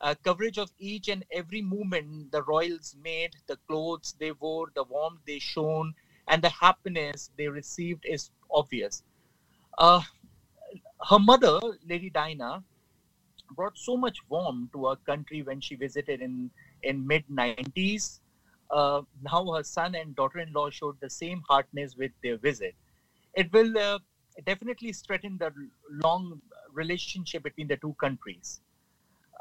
[0.02, 4.84] Uh, coverage of each and every movement the royals made, the clothes they wore, the
[4.84, 5.94] warmth they shown,
[6.28, 9.04] and the happiness they received is obvious.
[11.08, 12.64] Her mother, Lady Diana,
[13.56, 16.52] brought so much warmth to our country when she visited in
[16.84, 18.20] in mid 90s.
[18.72, 22.76] Uh, now her son and daughter-in-law showed the same heartness with their visit.
[23.36, 24.00] It will uh,
[24.46, 25.52] definitely strengthen the
[26.04, 28.62] long relationship between the two countries.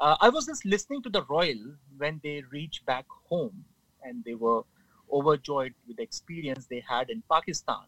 [0.01, 3.65] Uh, I was just listening to the royal when they reached back home,
[4.03, 4.63] and they were
[5.11, 7.85] overjoyed with the experience they had in Pakistan,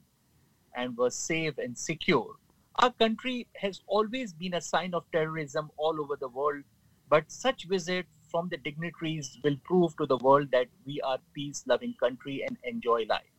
[0.75, 2.35] and were safe and secure.
[2.75, 6.63] Our country has always been a sign of terrorism all over the world,
[7.09, 11.95] but such visit from the dignitaries will prove to the world that we are peace-loving
[11.99, 13.33] country and enjoy life.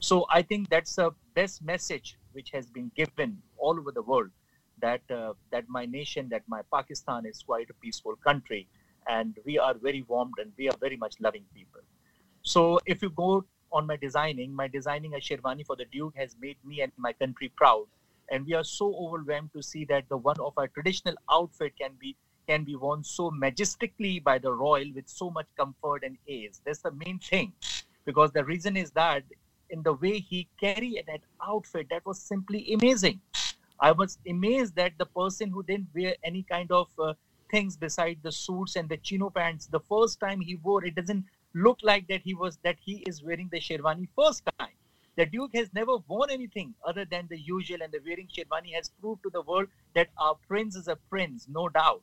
[0.00, 4.30] So I think that's the best message which has been given all over the world
[4.80, 8.68] that uh, that my nation, that my Pakistan is quite a peaceful country,
[9.08, 11.80] and we are very warmed and we are very much loving people.
[12.42, 16.36] So if you go on my designing, my designing a sherwani for the Duke has
[16.40, 17.86] made me and my country proud
[18.30, 21.92] and we are so overwhelmed to see that the one of our traditional outfit can
[21.98, 26.60] be can be worn so majestically by the royal with so much comfort and ease.
[26.64, 27.52] That's the main thing.
[28.04, 29.24] Because the reason is that
[29.70, 33.20] in the way he carried that outfit that was simply amazing.
[33.80, 37.14] I was amazed that the person who didn't wear any kind of uh,
[37.50, 41.24] things beside the suits and the chino pants the first time he wore it doesn't
[41.54, 44.74] look like that he was that he is wearing the sherwani first time
[45.16, 48.90] the Duke has never worn anything other than the usual, and the wearing Sherwani has
[49.00, 52.02] proved to the world that our prince is a prince, no doubt.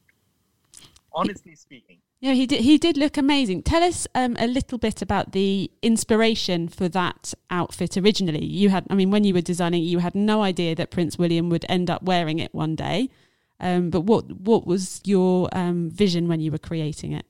[1.15, 1.99] Honestly speaking.
[2.19, 2.61] Yeah, he did.
[2.61, 3.63] He did look amazing.
[3.63, 8.45] Tell us um, a little bit about the inspiration for that outfit originally.
[8.45, 11.49] You had, I mean, when you were designing, you had no idea that Prince William
[11.49, 13.09] would end up wearing it one day.
[13.59, 17.25] Um, but what what was your um, vision when you were creating it?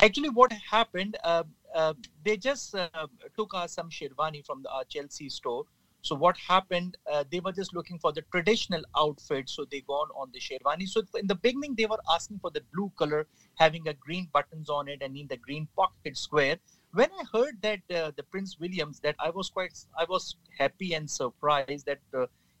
[0.00, 1.16] Actually, what happened?
[1.22, 1.44] Uh,
[1.74, 2.88] uh, they just uh,
[3.36, 5.64] took us some sherwani from the uh, Chelsea store.
[6.04, 6.96] So what happened?
[7.10, 10.88] Uh, they were just looking for the traditional outfit, so they gone on the sherwani.
[10.88, 14.68] So in the beginning, they were asking for the blue color, having a green buttons
[14.68, 16.56] on it, and in the green pocket square.
[16.92, 20.92] When I heard that uh, the Prince Williams, that I was quite, I was happy
[20.94, 22.00] and surprised that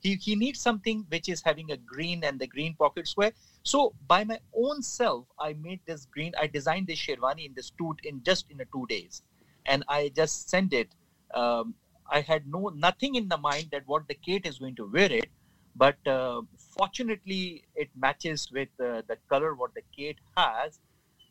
[0.02, 3.32] he he needs something which is having a green and the green pocket square.
[3.62, 6.32] So by my own self, I made this green.
[6.38, 9.22] I designed this sherwani in this two in just in a two days,
[9.66, 10.88] and I just sent it.
[11.34, 11.74] Um,
[12.10, 15.12] I had no nothing in the mind that what the Kate is going to wear
[15.12, 15.30] it,
[15.76, 16.42] but uh,
[16.76, 20.80] fortunately it matches with uh, the color what the Kate has,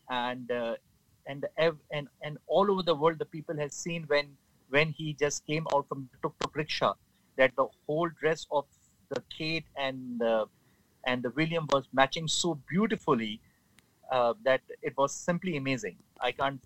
[0.10, 0.76] and uh,
[1.28, 1.46] and
[1.92, 4.38] and and all over the world the people has seen when
[4.70, 6.94] when he just came out from the tuk tuk rickshaw
[7.42, 8.66] that the whole dress of
[9.14, 10.46] the Kate and uh,
[11.08, 13.34] and the William was matching so beautifully
[14.12, 15.98] uh, that it was simply amazing.
[16.20, 16.62] I can't.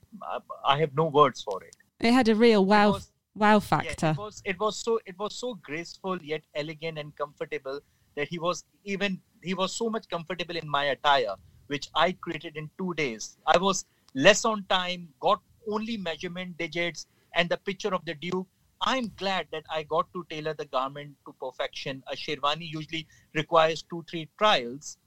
[0.74, 1.76] I have no words for it.
[2.00, 3.12] It had a real wow was,
[3.44, 4.08] wow factor.
[4.08, 7.80] Yeah, it was it was so it was so graceful yet elegant and comfortable
[8.18, 11.36] that he was even he was so much comfortable in my attire,
[11.68, 13.38] which I created in two days.
[13.56, 13.86] I was
[14.28, 18.48] less on time, got only measurement digits and the picture of the Duke
[18.82, 22.04] I'm glad that I got to tailor the garment to perfection.
[22.12, 24.98] A sherwani usually requires two, three trials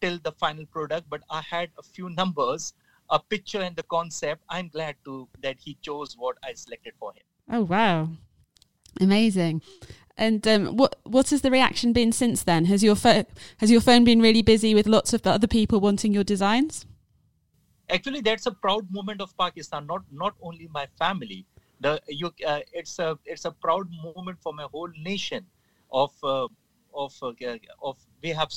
[0.00, 2.74] till the final product, but I had a few numbers,
[3.10, 4.42] a picture, and the concept.
[4.48, 7.22] I'm glad to that he chose what I selected for him.
[7.50, 8.08] Oh wow,
[9.00, 9.62] amazing!
[10.16, 12.66] And um, what what has the reaction been since then?
[12.66, 13.26] Has your phone
[13.58, 16.86] has your phone been really busy with lots of other people wanting your designs?
[17.88, 19.86] Actually, that's a proud moment of Pakistan.
[19.86, 21.46] Not not only my family,
[21.80, 25.44] the you uh, it's a it's a proud moment for my whole nation
[25.92, 26.48] of uh,
[26.94, 27.32] of uh,
[27.82, 28.50] of we have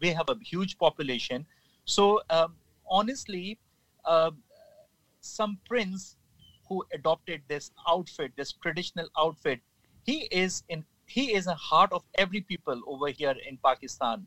[0.00, 1.46] we have a huge population.
[1.84, 2.54] So um,
[2.88, 3.58] honestly
[4.04, 4.30] uh,
[5.20, 6.16] some prince
[6.68, 9.60] who adopted this outfit this traditional outfit
[10.04, 14.26] he is in he is a heart of every people over here in pakistan.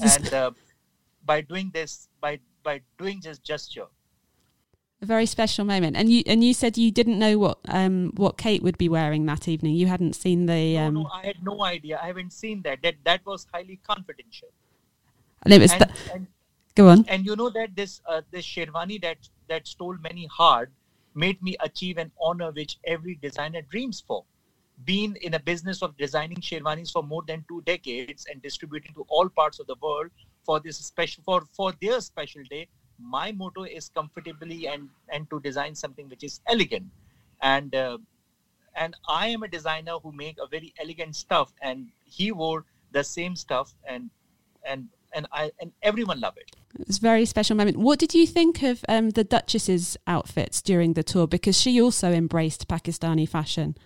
[0.00, 0.50] And uh,
[1.24, 3.86] by doing this by by doing this gesture
[5.02, 5.96] a very special moment.
[5.96, 9.26] And you and you said you didn't know what um what Kate would be wearing
[9.26, 9.74] that evening.
[9.74, 10.78] You hadn't seen the.
[10.78, 10.94] Um...
[10.94, 11.98] No, no, I had no idea.
[12.02, 12.82] I haven't seen that.
[12.82, 14.48] That that was highly confidential.
[15.42, 15.72] And it was.
[15.72, 16.26] And, and,
[16.76, 17.06] Go on.
[17.08, 19.16] And you know that this uh, this sherwani that
[19.48, 20.70] that stole many heart
[21.14, 24.24] made me achieve an honor which every designer dreams for.
[24.84, 29.06] Being in a business of designing sherwanis for more than two decades and distributing to
[29.08, 30.10] all parts of the world
[30.44, 35.40] for this special for for their special day, my motto is comfortably and and to
[35.40, 36.86] design something which is elegant,
[37.42, 37.98] and uh,
[38.74, 43.04] and I am a designer who make a very elegant stuff, and he wore the
[43.04, 44.10] same stuff, and
[44.64, 46.54] and and I and everyone love it.
[46.78, 47.78] It's a very special moment.
[47.78, 51.26] What did you think of um, the Duchess's outfits during the tour?
[51.26, 53.76] Because she also embraced Pakistani fashion.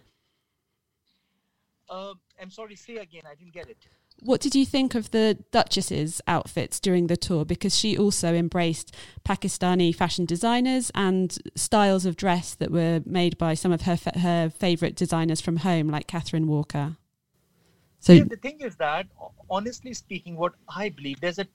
[1.88, 3.23] Uh, I'm sorry, say again.
[3.31, 3.79] I didn't get it.
[4.23, 7.45] What did you think of the Duchess's outfits during the tour?
[7.45, 13.55] Because she also embraced Pakistani fashion designers and styles of dress that were made by
[13.55, 16.97] some of her fa- her favorite designers from home, like Catherine Walker.
[18.01, 19.07] So yeah, the thing is that,
[19.49, 21.47] honestly speaking, what I believe there's a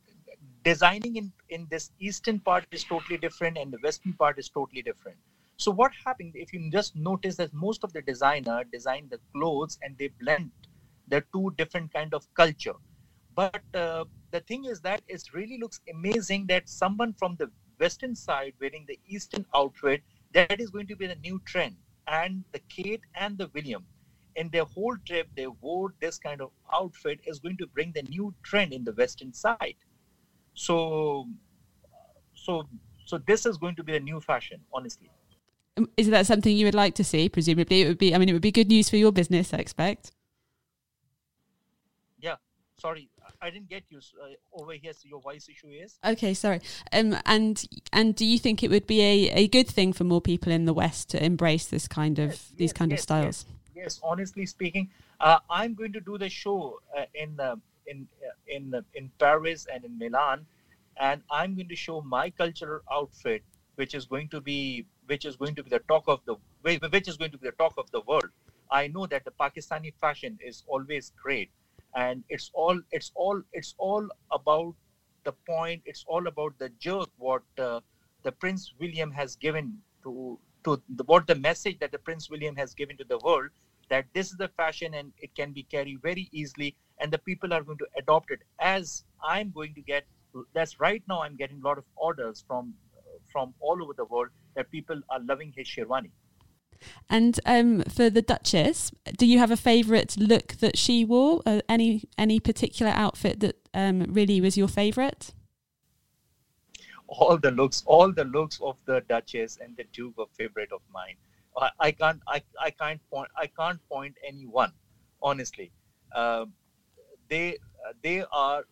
[0.64, 4.82] designing in in this eastern part is totally different, and the western part is totally
[4.82, 5.18] different.
[5.58, 9.78] So what happened if you just notice that most of the designer design the clothes
[9.82, 10.52] and they blend
[11.08, 12.76] the two different kind of culture.
[13.36, 18.16] But uh, the thing is that it really looks amazing that someone from the western
[18.16, 20.02] side wearing the eastern outfit
[20.34, 21.76] that is going to be the new trend.
[22.08, 23.86] And the Kate and the William
[24.36, 28.04] in their whole trip they wore this kind of outfit is going to bring the
[28.04, 29.76] new trend in the western side.
[30.54, 31.28] So
[32.34, 32.68] so
[33.06, 35.10] so this is going to be the new fashion, honestly.
[35.78, 37.30] Um, is that something you would like to see?
[37.30, 38.16] Presumably, it would be.
[38.16, 40.12] I mean, it would be good news for your business, I expect.
[42.78, 43.10] Sorry,
[43.42, 44.92] I didn't get you uh, over here.
[44.94, 46.34] So your voice issue is okay.
[46.34, 46.60] Sorry.
[46.92, 50.22] Um, and and do you think it would be a, a good thing for more
[50.22, 53.04] people in the West to embrace this kind of yes, these yes, kind yes, of
[53.04, 53.46] styles?
[53.76, 57.56] Yes, honestly speaking, uh, I'm going to do the show uh, in uh,
[57.88, 58.08] in
[58.48, 60.46] in in Paris and in Milan,
[60.98, 63.44] and I'm going to show my cultural outfit,
[63.76, 67.08] which is going to be which is going to be the talk of the which
[67.08, 68.30] is going to be the talk of the world.
[68.70, 71.52] I know that the Pakistani fashion is always great,
[71.96, 74.76] and it's all it's all it's all about
[75.24, 75.82] the point.
[75.86, 77.80] It's all about the joke what uh,
[78.24, 82.56] the Prince William has given to to the, what the message that the Prince William
[82.56, 83.50] has given to the world
[83.90, 87.54] that this is the fashion and it can be carried very easily and the people
[87.54, 90.06] are going to adopt it as i'm going to get
[90.54, 92.74] that's right now i'm getting a lot of orders from
[93.32, 96.12] from all over the world that people are loving his sherwani
[97.10, 101.42] and um, for the Duchess, do you have a favourite look that she wore?
[101.46, 105.34] Uh, any any particular outfit that um, really was your favourite?
[107.08, 110.82] All the looks, all the looks of the Duchess and the Duke were favourite of
[110.92, 111.16] mine.
[111.58, 114.74] I, I, can't, I, I can't point, I can't point any one,
[115.22, 115.72] honestly.
[116.12, 116.46] Uh,
[117.30, 117.58] they,
[118.04, 118.64] they are,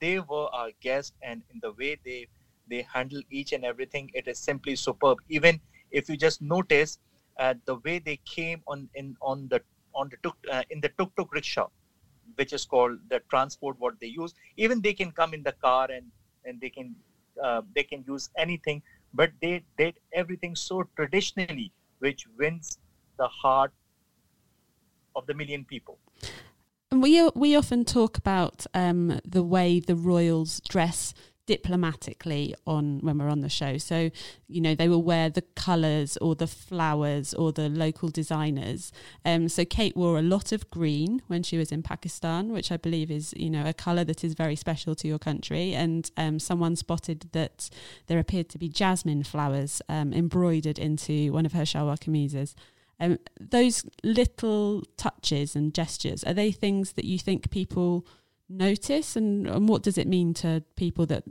[0.00, 2.28] they were our guests, and in the way they,
[2.68, 5.18] they handle each and everything, it is simply superb.
[5.28, 6.98] Even if you just notice
[7.38, 9.60] uh, the way they came on in on the
[9.94, 11.68] on the tuk uh, in the tuk tuk rickshaw,
[12.36, 14.34] which is called the transport what they use.
[14.56, 16.10] Even they can come in the car and
[16.44, 16.94] and they can
[17.42, 18.82] uh, they can use anything,
[19.14, 22.78] but they did everything so traditionally, which wins
[23.18, 23.72] the heart
[25.14, 25.98] of the million people.
[26.92, 31.14] We we often talk about um, the way the royals dress
[31.46, 33.78] diplomatically on when we're on the show.
[33.78, 34.10] So,
[34.48, 38.92] you know, they will wear the colours or the flowers or the local designers.
[39.24, 42.76] Um, so Kate wore a lot of green when she was in Pakistan, which I
[42.76, 45.72] believe is, you know, a colour that is very special to your country.
[45.72, 47.70] And um, someone spotted that
[48.06, 52.54] there appeared to be jasmine flowers um, embroidered into one of her shalwar kameezes.
[52.98, 58.06] Um, those little touches and gestures, are they things that you think people
[58.48, 61.24] notice and, and what does it mean to people that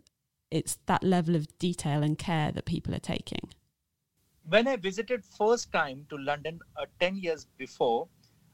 [0.51, 3.49] it's that level of detail and care that people are taking?
[4.47, 8.07] When i visited first time to london uh, 10 years before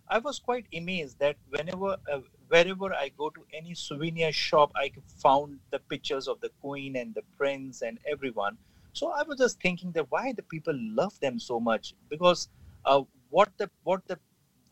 [0.08, 4.90] i was quite amazed that whenever uh, wherever i go to any souvenir shop i
[5.22, 8.58] found the pictures of the queen and the prince and everyone.
[8.94, 12.50] So i was just thinking that why the people love them so much because
[12.86, 14.18] uh, what the what the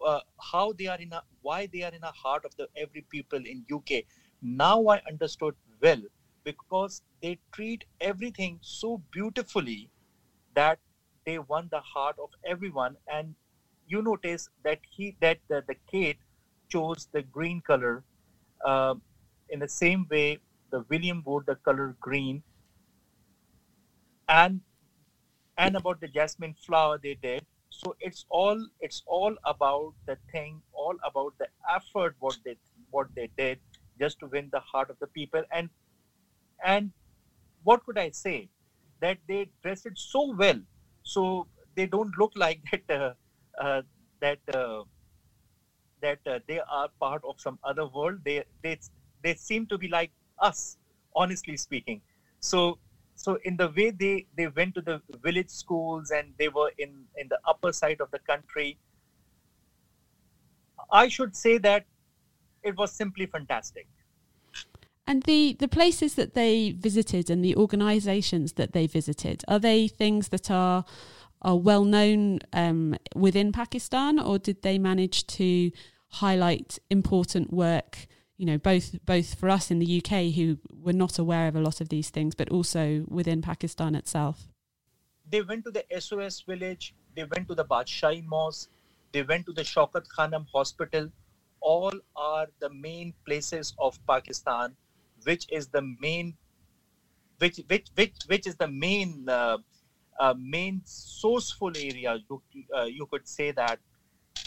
[0.05, 0.19] uh,
[0.51, 3.51] how they are in a why they are in the heart of the every people
[3.53, 4.03] in UK.
[4.41, 6.01] Now I understood well
[6.43, 9.89] because they treat everything so beautifully
[10.55, 10.79] that
[11.25, 12.95] they won the heart of everyone.
[13.11, 13.35] And
[13.87, 16.19] you notice that he that the, the Kate
[16.69, 18.03] chose the green color.
[18.65, 18.95] Uh,
[19.49, 20.39] in the same way,
[20.71, 22.43] the William wore the color green.
[24.27, 24.61] And
[25.57, 27.45] and about the jasmine flower they did
[27.83, 32.55] so it's all it's all about the thing all about the effort what they
[32.91, 33.59] what they did
[33.99, 35.69] just to win the heart of the people and
[36.63, 36.91] and
[37.63, 38.49] what could I say?
[39.01, 40.59] That they dress it so well,
[41.03, 42.89] so they don't look like that.
[43.01, 43.13] Uh,
[43.61, 43.81] uh,
[44.21, 44.83] that uh,
[46.01, 48.19] that uh, they are part of some other world.
[48.23, 48.79] They they
[49.23, 50.77] they seem to be like us,
[51.15, 52.01] honestly speaking.
[52.39, 52.79] So
[53.19, 56.91] so in the way they they went to the village schools and they were in
[57.17, 58.77] in the upper side of the country.
[60.89, 61.85] I should say that
[62.63, 63.87] it was simply fantastic.
[65.05, 69.87] And the, the places that they visited and the organisations that they visited, are they
[69.87, 70.85] things that are
[71.41, 75.71] are well known um, within Pakistan, or did they manage to
[76.23, 78.07] highlight important work?
[78.39, 81.59] You know, both both for us in the UK who were not aware of a
[81.59, 84.47] lot of these things, but also within Pakistan itself.
[85.29, 86.95] They went to the SOS village.
[87.15, 88.69] They went to the Badshahi Mosque.
[89.11, 91.11] They went to the Shaukat Khanum Hospital.
[91.59, 94.75] All are the main places of Pakistan,
[95.23, 96.37] which is the main,
[97.39, 99.57] which which which which is the main uh,
[100.19, 102.41] uh, main sourceful area, you,
[102.75, 103.79] uh, you could say that,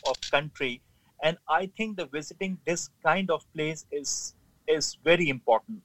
[0.06, 0.80] of country.
[1.22, 4.34] And I think the visiting this kind of place is
[4.68, 5.82] is very important.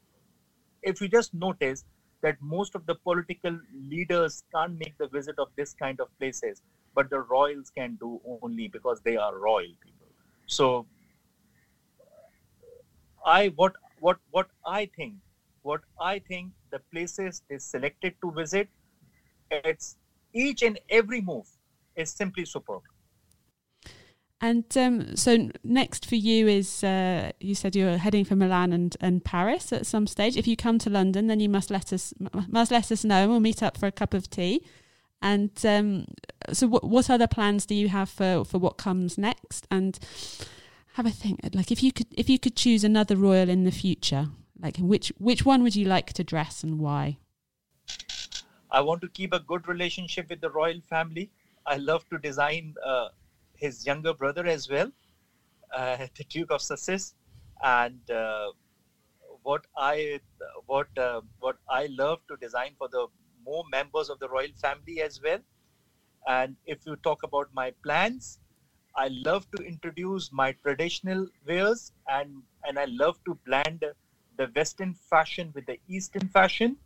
[0.84, 1.86] If you just notice
[2.22, 6.62] that most of the political leaders can't make the visit of this kind of places,
[6.96, 10.08] but the royals can do only because they are royal people.
[10.48, 10.88] So
[13.26, 15.16] I what what what I think
[15.64, 18.70] what I think the places they selected to visit
[19.52, 19.96] it's
[20.34, 21.48] each and every move
[21.96, 22.82] is simply superb.
[24.40, 28.96] And um, so next for you is uh, you said you're heading for Milan and,
[29.02, 30.38] and Paris at some stage.
[30.38, 32.14] If you come to London, then you must let us
[32.48, 34.64] must let us know, and we'll meet up for a cup of tea.
[35.24, 36.06] And um,
[36.54, 39.66] so, what what other plans do you have for, for what comes next?
[39.72, 39.98] And
[40.98, 41.40] have a think.
[41.54, 44.28] Like if you could if you could choose another royal in the future,
[44.60, 47.18] like which which one would you like to dress and why?
[48.70, 51.30] I want to keep a good relationship with the royal family.
[51.66, 53.10] I love to design uh,
[53.58, 54.92] his younger brother as well,
[55.76, 57.16] uh, the Duke of Sussex,
[57.64, 58.52] and uh,
[59.44, 60.20] what I
[60.66, 63.08] what uh, what I love to design for the
[63.46, 65.40] more members of the royal family as well.
[66.28, 68.40] And if you talk about my plans,
[68.96, 73.86] I love to introduce my traditional wares and and I love to blend
[74.38, 76.78] the Western fashion with the Eastern fashion.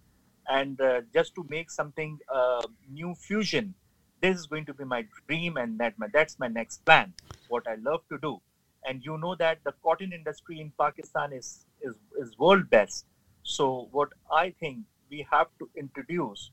[0.50, 3.76] And uh, just to make something uh, new fusion
[4.22, 7.14] this is going to be my dream and that my, that's my next plan
[7.48, 8.42] what i love to do.
[8.84, 13.06] And you know that the cotton industry in pakistan is is, is world best.
[13.44, 16.52] So what i think we have to introduce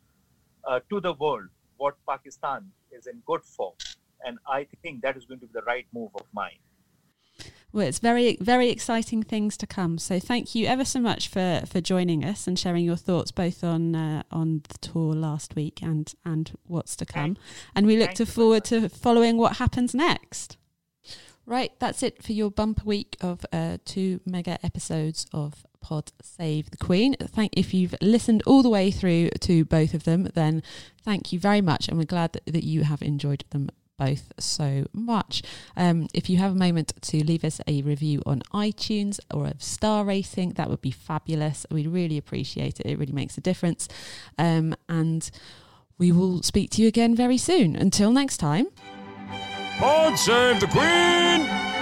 [0.64, 3.74] uh, to the world what pakistan is in good for
[4.24, 6.58] and i think that is going to be the right move of mine
[7.72, 9.98] well, it's very, very exciting things to come.
[9.98, 13.62] So thank you ever so much for, for joining us and sharing your thoughts both
[13.62, 17.36] on uh, on the tour last week and and what's to come.
[17.74, 20.56] And we look to forward to following what happens next.
[21.44, 26.70] Right, that's it for your bumper week of uh, two mega episodes of Pod Save
[26.70, 27.16] the Queen.
[27.18, 30.62] Thank if you've listened all the way through to both of them, then
[31.02, 34.86] thank you very much, and we're glad that, that you have enjoyed them both so
[34.92, 35.42] much.
[35.76, 39.54] Um, if you have a moment to leave us a review on iTunes or a
[39.58, 41.66] star rating, that would be fabulous.
[41.70, 42.86] We'd really appreciate it.
[42.86, 43.88] It really makes a difference.
[44.38, 45.30] Um, and
[45.98, 47.76] we will speak to you again very soon.
[47.76, 48.68] Until next time.
[49.80, 51.77] God save the Queen!